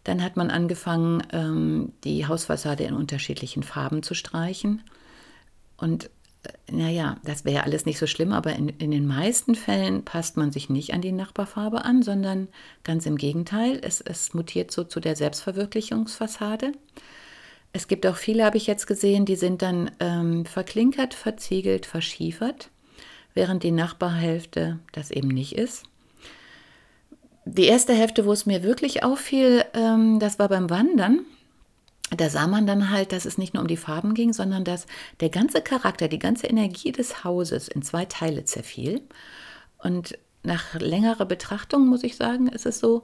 Dann 0.03 0.23
hat 0.23 0.37
man 0.37 0.49
angefangen, 0.49 1.23
ähm, 1.31 1.91
die 2.03 2.25
Hausfassade 2.25 2.83
in 2.83 2.93
unterschiedlichen 2.93 3.63
Farben 3.63 4.01
zu 4.03 4.13
streichen. 4.13 4.81
Und 5.77 6.09
äh, 6.43 6.71
naja, 6.71 7.17
das 7.23 7.45
wäre 7.45 7.63
alles 7.63 7.85
nicht 7.85 7.99
so 7.99 8.07
schlimm, 8.07 8.31
aber 8.31 8.53
in, 8.55 8.69
in 8.69 8.91
den 8.91 9.05
meisten 9.05 9.55
Fällen 9.55 10.05
passt 10.05 10.37
man 10.37 10.51
sich 10.51 10.69
nicht 10.69 10.93
an 10.93 11.01
die 11.01 11.11
Nachbarfarbe 11.11 11.83
an, 11.83 12.01
sondern 12.01 12.47
ganz 12.83 13.05
im 13.05 13.17
Gegenteil, 13.17 13.79
es, 13.83 14.01
es 14.01 14.33
mutiert 14.33 14.71
so 14.71 14.83
zu 14.83 14.99
der 14.99 15.15
Selbstverwirklichungsfassade. 15.15 16.71
Es 17.71 17.87
gibt 17.87 18.07
auch 18.07 18.15
viele, 18.15 18.45
habe 18.45 18.57
ich 18.57 18.67
jetzt 18.67 18.87
gesehen, 18.87 19.25
die 19.25 19.35
sind 19.35 19.61
dann 19.61 19.91
ähm, 19.99 20.45
verklinkert, 20.45 21.13
verziegelt, 21.13 21.85
verschiefert, 21.85 22.71
während 23.33 23.63
die 23.63 23.71
Nachbarhälfte 23.71 24.79
das 24.91 25.11
eben 25.11 25.27
nicht 25.27 25.53
ist. 25.53 25.85
Die 27.51 27.65
erste 27.65 27.93
Hälfte, 27.93 28.27
wo 28.27 28.31
es 28.31 28.45
mir 28.45 28.61
wirklich 28.61 29.01
auffiel, 29.01 29.65
ähm, 29.73 30.19
das 30.19 30.37
war 30.37 30.49
beim 30.49 30.69
Wandern. 30.69 31.25
Da 32.15 32.29
sah 32.29 32.45
man 32.45 32.67
dann 32.67 32.91
halt, 32.91 33.11
dass 33.11 33.25
es 33.25 33.39
nicht 33.39 33.55
nur 33.55 33.61
um 33.61 33.67
die 33.67 33.75
Farben 33.75 34.13
ging, 34.13 34.33
sondern 34.33 34.63
dass 34.63 34.85
der 35.19 35.29
ganze 35.29 35.63
Charakter, 35.63 36.07
die 36.07 36.19
ganze 36.19 36.45
Energie 36.45 36.91
des 36.91 37.23
Hauses 37.23 37.67
in 37.67 37.81
zwei 37.81 38.05
Teile 38.05 38.45
zerfiel. 38.45 39.01
Und 39.79 40.15
nach 40.43 40.75
längerer 40.75 41.25
Betrachtung 41.25 41.87
muss 41.87 42.03
ich 42.03 42.17
sagen, 42.17 42.49
ist 42.49 42.67
es 42.67 42.79
so, 42.79 43.03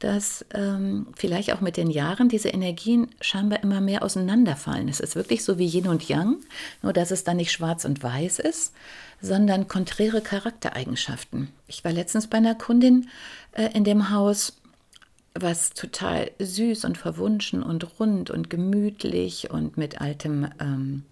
dass 0.00 0.44
ähm, 0.54 1.08
vielleicht 1.14 1.52
auch 1.52 1.60
mit 1.60 1.76
den 1.76 1.90
Jahren 1.90 2.28
diese 2.28 2.48
Energien 2.48 3.08
scheinbar 3.20 3.62
immer 3.62 3.80
mehr 3.80 4.02
auseinanderfallen. 4.02 4.88
Es 4.88 4.98
ist 4.98 5.14
wirklich 5.14 5.44
so 5.44 5.58
wie 5.58 5.68
Yin 5.68 5.88
und 5.88 6.08
Yang, 6.08 6.38
nur 6.82 6.92
dass 6.92 7.10
es 7.10 7.22
dann 7.22 7.36
nicht 7.36 7.52
schwarz 7.52 7.84
und 7.84 8.02
weiß 8.02 8.40
ist, 8.40 8.72
sondern 9.20 9.68
konträre 9.68 10.22
Charaktereigenschaften. 10.22 11.48
Ich 11.68 11.84
war 11.84 11.92
letztens 11.92 12.26
bei 12.26 12.38
einer 12.38 12.54
Kundin 12.54 13.08
äh, 13.52 13.68
in 13.74 13.84
dem 13.84 14.10
Haus, 14.10 14.56
was 15.34 15.70
total 15.70 16.30
süß 16.38 16.86
und 16.86 16.98
verwunschen 16.98 17.62
und 17.62 18.00
rund 18.00 18.30
und 18.30 18.50
gemütlich 18.50 19.50
und 19.50 19.76
mit 19.76 20.00
altem 20.00 20.48
ähm, 20.60 21.04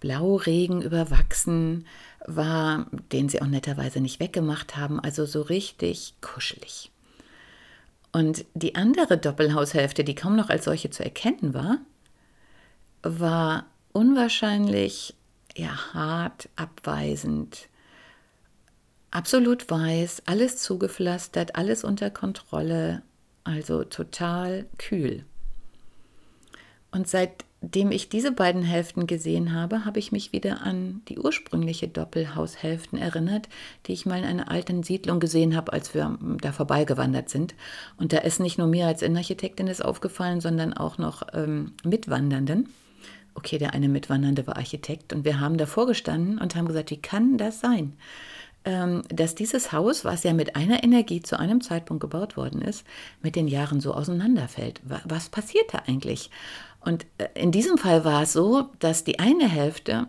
Blauregen 0.00 0.82
überwachsen 0.82 1.86
war, 2.26 2.86
den 3.12 3.28
sie 3.28 3.40
auch 3.40 3.46
netterweise 3.46 4.00
nicht 4.00 4.20
weggemacht 4.20 4.76
haben, 4.76 5.00
also 5.00 5.24
so 5.24 5.42
richtig 5.42 6.14
kuschelig. 6.20 6.91
Und 8.12 8.44
die 8.54 8.74
andere 8.74 9.16
Doppelhaushälfte, 9.16 10.04
die 10.04 10.14
kaum 10.14 10.36
noch 10.36 10.50
als 10.50 10.66
solche 10.66 10.90
zu 10.90 11.02
erkennen 11.02 11.54
war, 11.54 11.78
war 13.02 13.66
unwahrscheinlich 13.92 15.14
ja, 15.56 15.94
hart, 15.94 16.48
abweisend, 16.56 17.68
absolut 19.10 19.70
weiß, 19.70 20.22
alles 20.26 20.58
zugepflastert, 20.58 21.56
alles 21.56 21.84
unter 21.84 22.10
Kontrolle, 22.10 23.02
also 23.44 23.84
total 23.84 24.66
kühl. 24.78 25.24
Und 26.90 27.08
seit 27.08 27.44
Indem 27.62 27.92
ich 27.92 28.08
diese 28.08 28.32
beiden 28.32 28.62
Hälften 28.62 29.06
gesehen 29.06 29.54
habe, 29.54 29.84
habe 29.84 30.00
ich 30.00 30.10
mich 30.10 30.32
wieder 30.32 30.62
an 30.62 31.00
die 31.08 31.18
ursprüngliche 31.20 31.86
Doppelhaushälften 31.86 32.98
erinnert, 32.98 33.48
die 33.86 33.92
ich 33.92 34.04
mal 34.04 34.18
in 34.18 34.24
einer 34.24 34.50
alten 34.50 34.82
Siedlung 34.82 35.20
gesehen 35.20 35.54
habe, 35.54 35.72
als 35.72 35.94
wir 35.94 36.18
da 36.40 36.50
vorbeigewandert 36.50 37.28
sind. 37.28 37.54
Und 37.96 38.12
da 38.12 38.18
ist 38.18 38.40
nicht 38.40 38.58
nur 38.58 38.66
mir 38.66 38.88
als 38.88 39.00
Innenarchitektin 39.00 39.66
das 39.66 39.80
aufgefallen, 39.80 40.40
sondern 40.40 40.74
auch 40.74 40.98
noch 40.98 41.22
ähm, 41.34 41.72
Mitwandernden. 41.84 42.68
Okay, 43.34 43.58
der 43.58 43.74
eine 43.74 43.88
Mitwandernde 43.88 44.46
war 44.48 44.56
Architekt 44.56 45.12
und 45.12 45.24
wir 45.24 45.38
haben 45.38 45.56
davor 45.56 45.86
gestanden 45.86 46.38
und 46.38 46.56
haben 46.56 46.66
gesagt, 46.66 46.90
wie 46.90 47.00
kann 47.00 47.38
das 47.38 47.60
sein? 47.60 47.94
Ähm, 48.64 49.02
dass 49.08 49.34
dieses 49.34 49.72
Haus, 49.72 50.04
was 50.04 50.22
ja 50.22 50.32
mit 50.32 50.54
einer 50.54 50.84
Energie 50.84 51.20
zu 51.20 51.38
einem 51.38 51.60
Zeitpunkt 51.60 52.00
gebaut 52.00 52.36
worden 52.36 52.60
ist, 52.60 52.84
mit 53.20 53.34
den 53.34 53.48
Jahren 53.48 53.80
so 53.80 53.94
auseinanderfällt. 53.94 54.80
Was 55.04 55.30
passiert 55.30 55.72
da 55.72 55.82
eigentlich? 55.86 56.30
Und 56.84 57.06
äh, 57.18 57.28
in 57.34 57.52
diesem 57.52 57.78
Fall 57.78 58.04
war 58.04 58.22
es 58.22 58.32
so, 58.32 58.70
dass 58.78 59.04
die 59.04 59.18
eine 59.18 59.48
Hälfte, 59.48 60.08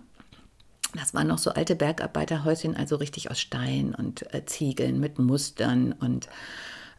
das 0.95 1.13
waren 1.13 1.27
noch 1.27 1.37
so 1.37 1.51
alte 1.51 1.75
Bergarbeiterhäuschen, 1.75 2.75
also 2.75 2.97
richtig 2.97 3.31
aus 3.31 3.39
Stein 3.39 3.95
und 3.95 4.33
äh, 4.33 4.45
Ziegeln 4.45 4.99
mit 4.99 5.19
Mustern 5.19 5.93
und 5.93 6.27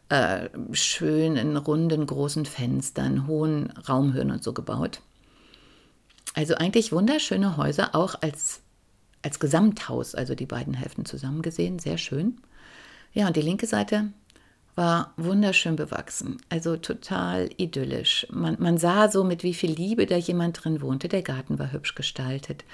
äh, 0.09 0.49
schönen, 0.71 1.57
runden, 1.57 2.05
großen 2.05 2.45
Fenstern, 2.45 3.27
hohen 3.27 3.71
Raumhöhen 3.71 4.31
und 4.31 4.43
so 4.43 4.53
gebaut. 4.53 5.01
Also 6.33 6.55
eigentlich 6.55 6.91
wunderschöne 6.91 7.57
Häuser, 7.57 7.95
auch 7.95 8.15
als, 8.21 8.61
als 9.21 9.39
Gesamthaus, 9.39 10.15
also 10.15 10.35
die 10.35 10.45
beiden 10.45 10.73
Hälften 10.73 11.05
zusammen 11.05 11.41
gesehen, 11.41 11.79
sehr 11.79 11.97
schön. 11.97 12.41
Ja, 13.13 13.27
und 13.27 13.35
die 13.37 13.41
linke 13.41 13.65
Seite, 13.65 14.11
war 14.75 15.13
wunderschön 15.15 15.77
bewachsen, 15.77 16.41
also 16.49 16.75
total 16.75 17.49
idyllisch. 17.57 18.27
Man, 18.29 18.57
man, 18.59 18.77
sah 18.77 19.09
so, 19.09 19.23
mit 19.23 19.43
wie 19.43 19.53
viel 19.53 19.71
Liebe 19.71 20.05
da 20.05 20.17
jemand 20.17 20.63
drin 20.63 20.81
wohnte. 20.81 21.07
Der 21.07 21.21
Garten 21.21 21.57
war 21.59 21.71
hübsch 21.71 21.95
gestaltet. 21.95 22.65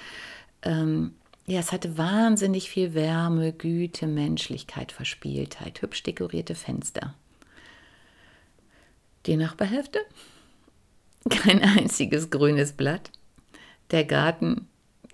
Ähm, 0.62 1.12
ja, 1.46 1.60
es 1.60 1.70
hatte 1.72 1.96
wahnsinnig 1.96 2.70
viel 2.70 2.94
Wärme, 2.94 3.52
Güte, 3.52 4.06
Menschlichkeit, 4.06 4.90
Verspieltheit, 4.90 5.80
hübsch 5.82 6.02
dekorierte 6.02 6.56
Fenster. 6.56 7.14
Die 9.26 9.36
Nachbarhälfte? 9.36 10.00
Kein 11.30 11.62
einziges 11.62 12.30
grünes 12.30 12.72
Blatt. 12.72 13.12
Der 13.92 14.04
Garten 14.04 14.68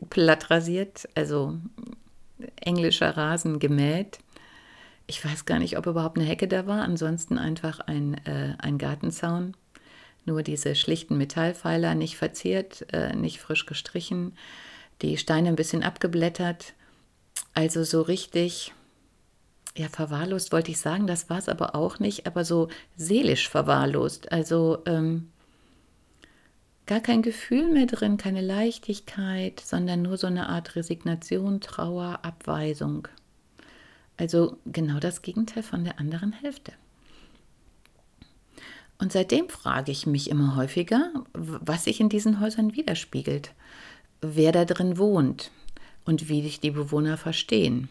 platt 0.09 0.51
rasiert, 0.51 1.07
also 1.15 1.59
englischer 2.61 3.17
Rasen 3.17 3.59
gemäht 3.59 4.21
ich 5.09 5.25
weiß 5.25 5.47
gar 5.47 5.59
nicht, 5.59 5.79
ob 5.79 5.87
überhaupt 5.87 6.19
eine 6.19 6.27
Hecke 6.27 6.47
da 6.47 6.67
war. 6.67 6.83
Ansonsten 6.83 7.39
einfach 7.39 7.81
ein, 7.81 8.15
äh, 8.27 8.55
ein 8.59 8.79
Gartenzaun. 8.79 9.57
Nur 10.27 10.43
diese 10.43 10.75
schlichten 10.75 11.17
Metallpfeiler, 11.17 11.95
nicht 11.95 12.19
verziert, 12.19 12.87
äh, 12.93 13.17
nicht 13.17 13.41
frisch 13.41 13.65
gestrichen. 13.65 14.37
Die 15.01 15.17
Steine 15.17 15.49
ein 15.49 15.57
bisschen 15.57 15.83
abgeblättert. 15.83 16.75
Also 17.55 17.85
so 17.85 18.03
richtig, 18.03 18.75
ja, 19.77 19.89
verwahrlost 19.89 20.53
wollte 20.53 20.71
ich 20.71 20.79
sagen, 20.79 21.07
das 21.07 21.31
war 21.31 21.39
es 21.39 21.49
aber 21.49 21.75
auch 21.75 21.99
nicht, 21.99 22.27
aber 22.27 22.45
so 22.45 22.69
seelisch 22.97 23.49
verwahrlost. 23.49 24.31
Also 24.31 24.83
ähm, 24.85 25.31
gar 26.85 27.01
kein 27.01 27.23
Gefühl 27.23 27.73
mehr 27.73 27.87
drin, 27.87 28.19
keine 28.19 28.43
Leichtigkeit, 28.43 29.61
sondern 29.61 30.03
nur 30.03 30.19
so 30.19 30.27
eine 30.27 30.51
Art 30.51 30.77
Resignation, 30.77 31.63
Trauer, 31.63 32.19
Abweisung. 32.23 33.09
Also 34.19 34.59
genau 34.67 34.99
das 34.99 35.23
Gegenteil 35.23 35.63
von 35.63 35.85
der 35.85 35.99
anderen 35.99 36.33
Hälfte. 36.33 36.73
Und 38.99 39.13
seitdem 39.13 39.49
frage 39.49 39.93
ich 39.93 40.07
mich 40.07 40.29
immer 40.29 40.57
häufiger, 40.57 41.13
was 41.33 41.85
sich 41.85 42.01
in 42.01 42.09
diesen 42.09 42.41
Häusern 42.41 42.75
widerspiegelt, 42.75 43.55
wer 44.21 44.51
da 44.51 44.65
drin 44.65 44.99
wohnt 44.99 45.53
und 46.05 46.29
wie 46.29 46.43
sich 46.43 46.59
die 46.59 46.73
Bewohner 46.73 47.17
verstehen. 47.17 47.89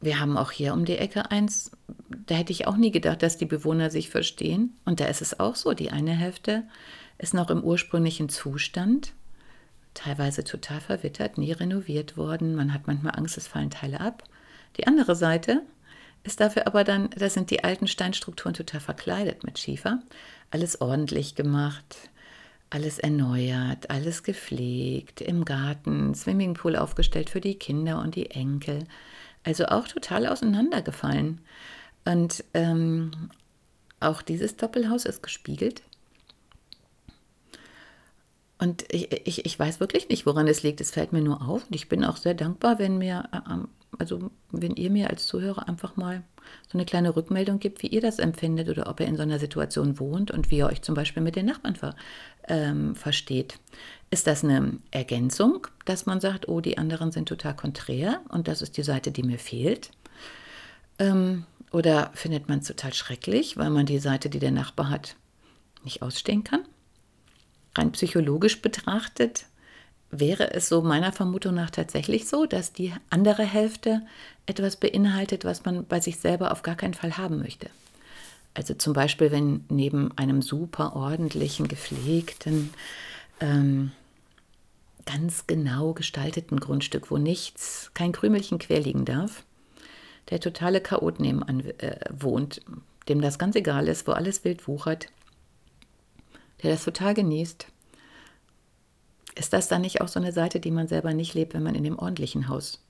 Wir 0.00 0.20
haben 0.20 0.36
auch 0.36 0.52
hier 0.52 0.72
um 0.72 0.84
die 0.84 0.96
Ecke 0.96 1.32
eins, 1.32 1.72
da 2.08 2.36
hätte 2.36 2.52
ich 2.52 2.68
auch 2.68 2.76
nie 2.76 2.92
gedacht, 2.92 3.24
dass 3.24 3.38
die 3.38 3.46
Bewohner 3.46 3.90
sich 3.90 4.08
verstehen. 4.08 4.76
Und 4.84 5.00
da 5.00 5.06
ist 5.06 5.20
es 5.20 5.40
auch 5.40 5.56
so, 5.56 5.72
die 5.74 5.90
eine 5.90 6.12
Hälfte 6.12 6.62
ist 7.18 7.34
noch 7.34 7.50
im 7.50 7.64
ursprünglichen 7.64 8.28
Zustand 8.28 9.12
teilweise 9.94 10.44
total 10.44 10.80
verwittert, 10.80 11.38
nie 11.38 11.52
renoviert 11.52 12.16
worden. 12.16 12.54
Man 12.54 12.72
hat 12.72 12.86
manchmal 12.86 13.16
Angst, 13.16 13.36
es 13.36 13.46
fallen 13.46 13.70
Teile 13.70 14.00
ab. 14.00 14.24
Die 14.76 14.86
andere 14.86 15.16
Seite 15.16 15.62
ist 16.24 16.40
dafür 16.40 16.66
aber 16.66 16.84
dann, 16.84 17.10
da 17.10 17.28
sind 17.28 17.50
die 17.50 17.64
alten 17.64 17.86
Steinstrukturen 17.86 18.54
total 18.54 18.80
verkleidet 18.80 19.44
mit 19.44 19.58
Schiefer. 19.58 20.00
Alles 20.50 20.80
ordentlich 20.80 21.34
gemacht, 21.34 21.96
alles 22.70 22.98
erneuert, 22.98 23.90
alles 23.90 24.22
gepflegt, 24.22 25.20
im 25.20 25.44
Garten, 25.44 26.14
Swimmingpool 26.14 26.76
aufgestellt 26.76 27.30
für 27.30 27.40
die 27.40 27.54
Kinder 27.54 28.00
und 28.00 28.14
die 28.14 28.30
Enkel. 28.30 28.84
Also 29.44 29.66
auch 29.66 29.88
total 29.88 30.26
auseinandergefallen. 30.26 31.40
Und 32.04 32.44
ähm, 32.54 33.30
auch 34.00 34.22
dieses 34.22 34.56
Doppelhaus 34.56 35.04
ist 35.04 35.22
gespiegelt 35.22 35.82
und 38.58 38.84
ich, 38.92 39.26
ich, 39.26 39.46
ich 39.46 39.58
weiß 39.58 39.78
wirklich 39.78 40.08
nicht, 40.08 40.26
woran 40.26 40.48
es 40.48 40.62
liegt. 40.62 40.80
Es 40.80 40.90
fällt 40.90 41.12
mir 41.12 41.22
nur 41.22 41.42
auf. 41.42 41.66
Und 41.66 41.74
ich 41.74 41.88
bin 41.88 42.04
auch 42.04 42.16
sehr 42.16 42.34
dankbar, 42.34 42.78
wenn 42.78 42.98
mir, 42.98 43.28
äh, 43.32 43.40
also 43.98 44.30
wenn 44.50 44.74
ihr 44.74 44.90
mir 44.90 45.10
als 45.10 45.26
Zuhörer 45.26 45.68
einfach 45.68 45.96
mal 45.96 46.24
so 46.66 46.76
eine 46.76 46.84
kleine 46.84 47.14
Rückmeldung 47.14 47.60
gibt, 47.60 47.82
wie 47.82 47.88
ihr 47.88 48.00
das 48.00 48.18
empfindet 48.18 48.68
oder 48.68 48.88
ob 48.88 49.00
ihr 49.00 49.06
in 49.06 49.16
so 49.16 49.22
einer 49.22 49.38
Situation 49.38 49.98
wohnt 50.00 50.30
und 50.30 50.50
wie 50.50 50.58
ihr 50.58 50.66
euch 50.66 50.82
zum 50.82 50.94
Beispiel 50.94 51.22
mit 51.22 51.36
den 51.36 51.46
Nachbarn 51.46 51.76
ver, 51.76 51.94
ähm, 52.48 52.96
versteht. 52.96 53.58
Ist 54.10 54.26
das 54.26 54.42
eine 54.42 54.78
Ergänzung, 54.90 55.66
dass 55.84 56.06
man 56.06 56.20
sagt, 56.20 56.48
oh, 56.48 56.60
die 56.60 56.78
anderen 56.78 57.12
sind 57.12 57.28
total 57.28 57.54
konträr 57.54 58.22
und 58.28 58.48
das 58.48 58.62
ist 58.62 58.76
die 58.76 58.82
Seite, 58.82 59.12
die 59.12 59.22
mir 59.22 59.38
fehlt? 59.38 59.90
Ähm, 60.98 61.44
oder 61.70 62.10
findet 62.14 62.48
man 62.48 62.60
es 62.60 62.66
total 62.66 62.94
schrecklich, 62.94 63.56
weil 63.56 63.70
man 63.70 63.86
die 63.86 63.98
Seite, 63.98 64.30
die 64.30 64.38
der 64.38 64.50
Nachbar 64.50 64.90
hat, 64.90 65.16
nicht 65.84 66.02
ausstehen 66.02 66.42
kann? 66.42 66.64
Rein 67.78 67.92
psychologisch 67.92 68.60
betrachtet 68.60 69.46
wäre 70.10 70.52
es 70.52 70.68
so 70.68 70.82
meiner 70.82 71.12
Vermutung 71.12 71.54
nach 71.54 71.70
tatsächlich 71.70 72.26
so, 72.26 72.46
dass 72.46 72.72
die 72.72 72.92
andere 73.10 73.44
Hälfte 73.44 74.02
etwas 74.46 74.76
beinhaltet, 74.76 75.44
was 75.44 75.64
man 75.64 75.84
bei 75.84 76.00
sich 76.00 76.18
selber 76.18 76.50
auf 76.52 76.62
gar 76.62 76.76
keinen 76.76 76.94
Fall 76.94 77.16
haben 77.18 77.38
möchte. 77.38 77.70
Also 78.54 78.74
zum 78.74 78.94
Beispiel, 78.94 79.30
wenn 79.30 79.64
neben 79.68 80.10
einem 80.16 80.42
super 80.42 80.96
ordentlichen, 80.96 81.68
gepflegten, 81.68 82.70
ähm, 83.40 83.92
ganz 85.06 85.46
genau 85.46 85.92
gestalteten 85.92 86.58
Grundstück, 86.58 87.10
wo 87.10 87.18
nichts, 87.18 87.90
kein 87.94 88.12
Krümelchen 88.12 88.58
quer 88.58 88.80
liegen 88.80 89.04
darf, 89.04 89.44
der 90.30 90.40
totale 90.40 90.80
Chaot 90.80 91.20
nebenan 91.20 91.60
äh, 91.78 92.00
wohnt, 92.10 92.60
dem 93.08 93.20
das 93.20 93.38
ganz 93.38 93.54
egal 93.56 93.88
ist, 93.88 94.06
wo 94.08 94.12
alles 94.12 94.44
wild 94.44 94.66
wuchert, 94.66 95.06
der 96.62 96.72
das 96.72 96.84
total 96.84 97.14
genießt. 97.14 97.66
Ist 99.34 99.52
das 99.52 99.68
dann 99.68 99.82
nicht 99.82 100.00
auch 100.00 100.08
so 100.08 100.18
eine 100.18 100.32
Seite, 100.32 100.58
die 100.58 100.70
man 100.70 100.88
selber 100.88 101.14
nicht 101.14 101.34
lebt, 101.34 101.54
wenn 101.54 101.62
man 101.62 101.74
in 101.74 101.84
dem 101.84 101.98
ordentlichen 101.98 102.48
Haus 102.48 102.82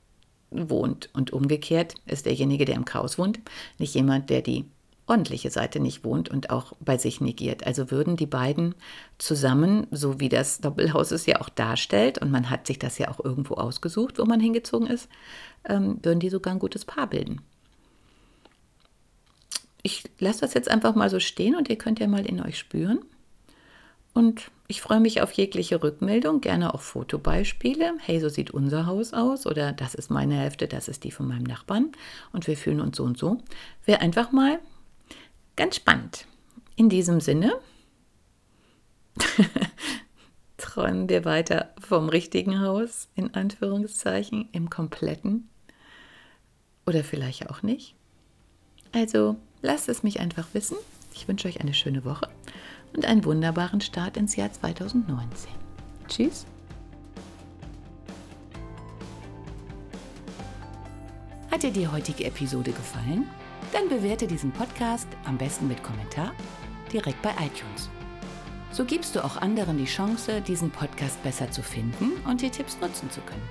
wohnt? 0.51 1.11
Und 1.13 1.33
umgekehrt 1.33 1.95
ist 2.07 2.27
derjenige, 2.27 2.65
der 2.65 2.77
im 2.77 2.87
Chaos 2.87 3.19
wohnt, 3.19 3.41
nicht 3.79 3.95
jemand, 3.95 4.31
der 4.31 4.41
die 4.41 4.65
ordentliche 5.09 5.51
Seite 5.51 5.81
nicht 5.81 6.05
wohnt 6.05 6.29
und 6.29 6.51
auch 6.51 6.73
bei 6.81 6.99
sich 6.99 7.21
negiert. 7.21 7.67
Also 7.67 7.91
würden 7.91 8.17
die 8.17 8.27
beiden 8.27 8.75
zusammen, 9.17 9.87
so 9.91 10.21
wie 10.21 10.29
das 10.29 10.61
Doppelhaus 10.61 11.11
es 11.11 11.27
ja 11.27 11.41
auch 11.41 11.49
darstellt, 11.49 12.19
und 12.19 12.31
man 12.31 12.51
hat 12.51 12.67
sich 12.67 12.79
das 12.79 12.99
ja 12.99 13.09
auch 13.09 13.25
irgendwo 13.25 13.55
ausgesucht, 13.55 14.19
wo 14.19 14.25
man 14.25 14.41
hingezogen 14.41 14.87
ist, 14.87 15.09
ähm, 15.65 15.99
würden 16.03 16.21
die 16.21 16.31
sogar 16.31 16.53
ein 16.53 16.61
gutes 16.61 16.85
Paar 16.85 17.09
bilden. 17.09 17.41
Ich 19.83 20.05
lasse 20.19 20.41
das 20.41 20.55
jetzt 20.55 20.71
einfach 20.71 20.95
mal 20.95 21.09
so 21.09 21.21
stehen 21.21 21.57
und 21.57 21.69
ihr 21.69 21.79
könnt 21.79 22.01
ja 22.01 22.07
mal 22.07 22.27
in 22.27 22.43
euch 22.43 22.59
spüren. 22.59 23.01
Und 24.19 24.51
ich 24.67 24.81
freue 24.81 24.99
mich 24.99 25.23
auf 25.23 25.31
jegliche 25.31 25.81
Rückmeldung, 25.81 26.41
gerne 26.41 26.75
auch 26.75 26.81
Fotobeispiele. 26.81 27.95
Hey, 28.01 28.19
so 28.19 28.29
sieht 28.29 28.51
unser 28.51 28.85
Haus 28.85 29.13
aus 29.13 29.47
oder 29.47 29.73
das 29.73 29.95
ist 29.95 30.11
meine 30.11 30.35
Hälfte, 30.35 30.67
das 30.67 30.89
ist 30.89 31.05
die 31.05 31.13
von 31.13 31.29
meinem 31.29 31.45
Nachbarn 31.45 31.93
und 32.33 32.49
wir 32.49 32.57
fühlen 32.57 32.81
uns 32.81 32.97
so 32.97 33.05
und 33.05 33.17
so. 33.17 33.39
Wäre 33.85 34.01
einfach 34.01 34.33
mal 34.33 34.59
ganz 35.55 35.77
spannend. 35.77 36.27
In 36.75 36.89
diesem 36.89 37.21
Sinne 37.21 37.53
träumen 40.57 41.09
wir 41.09 41.25
weiter 41.25 41.73
vom 41.81 42.09
richtigen 42.09 42.61
Haus, 42.61 43.07
in 43.15 43.35
Anführungszeichen, 43.35 44.49
im 44.51 44.69
kompletten. 44.69 45.49
Oder 46.89 47.05
vielleicht 47.05 47.51
auch 47.51 47.63
nicht. 47.63 47.95
Also 48.91 49.37
lasst 49.63 49.89
es 49.89 50.03
mich 50.03 50.19
einfach 50.19 50.49
wissen. 50.55 50.77
Ich 51.15 51.29
wünsche 51.29 51.47
euch 51.47 51.61
eine 51.61 51.75
schöne 51.75 52.05
Woche 52.05 52.29
und 52.95 53.05
einen 53.05 53.25
wunderbaren 53.25 53.81
Start 53.81 54.17
ins 54.17 54.37
Jahr 54.37 54.53
2019. 54.53 55.51
Tschüss. 56.09 56.47
Hat 61.51 61.63
dir 61.63 61.71
die 61.71 61.89
heutige 61.89 62.25
Episode 62.25 62.73
gefallen? 62.73 63.29
Dann 63.73 63.89
bewerte 63.89 64.27
diesen 64.27 64.53
Podcast 64.53 65.09
am 65.25 65.37
besten 65.39 65.69
mit 65.69 65.83
Kommentar 65.83 66.33
direkt 66.93 67.21
bei 67.23 67.31
iTunes. 67.33 67.91
So 68.71 68.85
gibst 68.85 69.17
du 69.17 69.25
auch 69.25 69.37
anderen 69.37 69.79
die 69.79 69.87
Chance, 69.87 70.41
diesen 70.41 70.71
Podcast 70.71 71.23
besser 71.23 71.51
zu 71.51 71.63
finden 71.63 72.13
und 72.27 72.43
die 72.43 72.51
Tipps 72.51 72.79
nutzen 72.81 73.11
zu 73.11 73.21
können. 73.23 73.49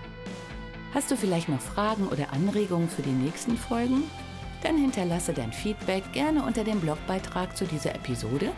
Hast 0.94 1.12
du 1.12 1.18
vielleicht 1.18 1.50
noch 1.50 1.60
Fragen 1.60 2.08
oder 2.08 2.32
Anregungen 2.34 2.90
für 2.90 3.02
die 3.02 3.10
nächsten 3.10 3.58
Folgen? 3.58 4.04
Dann 4.64 4.78
hinterlasse 4.78 5.34
dein 5.34 5.52
Feedback 5.52 6.12
gerne 6.14 6.44
unter 6.44 6.64
dem 6.64 6.80
Blogbeitrag 6.80 7.56
zu 7.56 7.66
dieser 7.66 7.94
Episode 7.96 8.52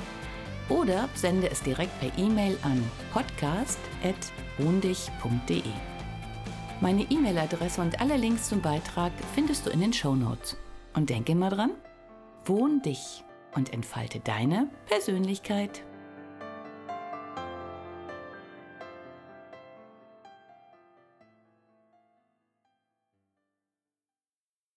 oder 0.69 1.09
sende 1.15 1.49
es 1.49 1.61
direkt 1.61 1.99
per 1.99 2.17
E-Mail 2.17 2.57
an 2.61 2.81
podcast.wohndich.de. 3.11 5.63
Meine 6.81 7.03
E-Mail-Adresse 7.03 7.81
und 7.81 7.99
alle 7.99 8.15
Links 8.15 8.47
zum 8.47 8.61
Beitrag 8.61 9.11
findest 9.35 9.65
du 9.65 9.69
in 9.69 9.81
den 9.81 9.91
Show 9.91 10.15
Notes. 10.15 10.55
Und 10.93 11.09
denke 11.09 11.33
immer 11.33 11.49
dran, 11.49 11.71
wohn 12.45 12.81
dich 12.81 13.23
und 13.53 13.73
entfalte 13.73 14.19
deine 14.19 14.69
Persönlichkeit. 14.87 15.83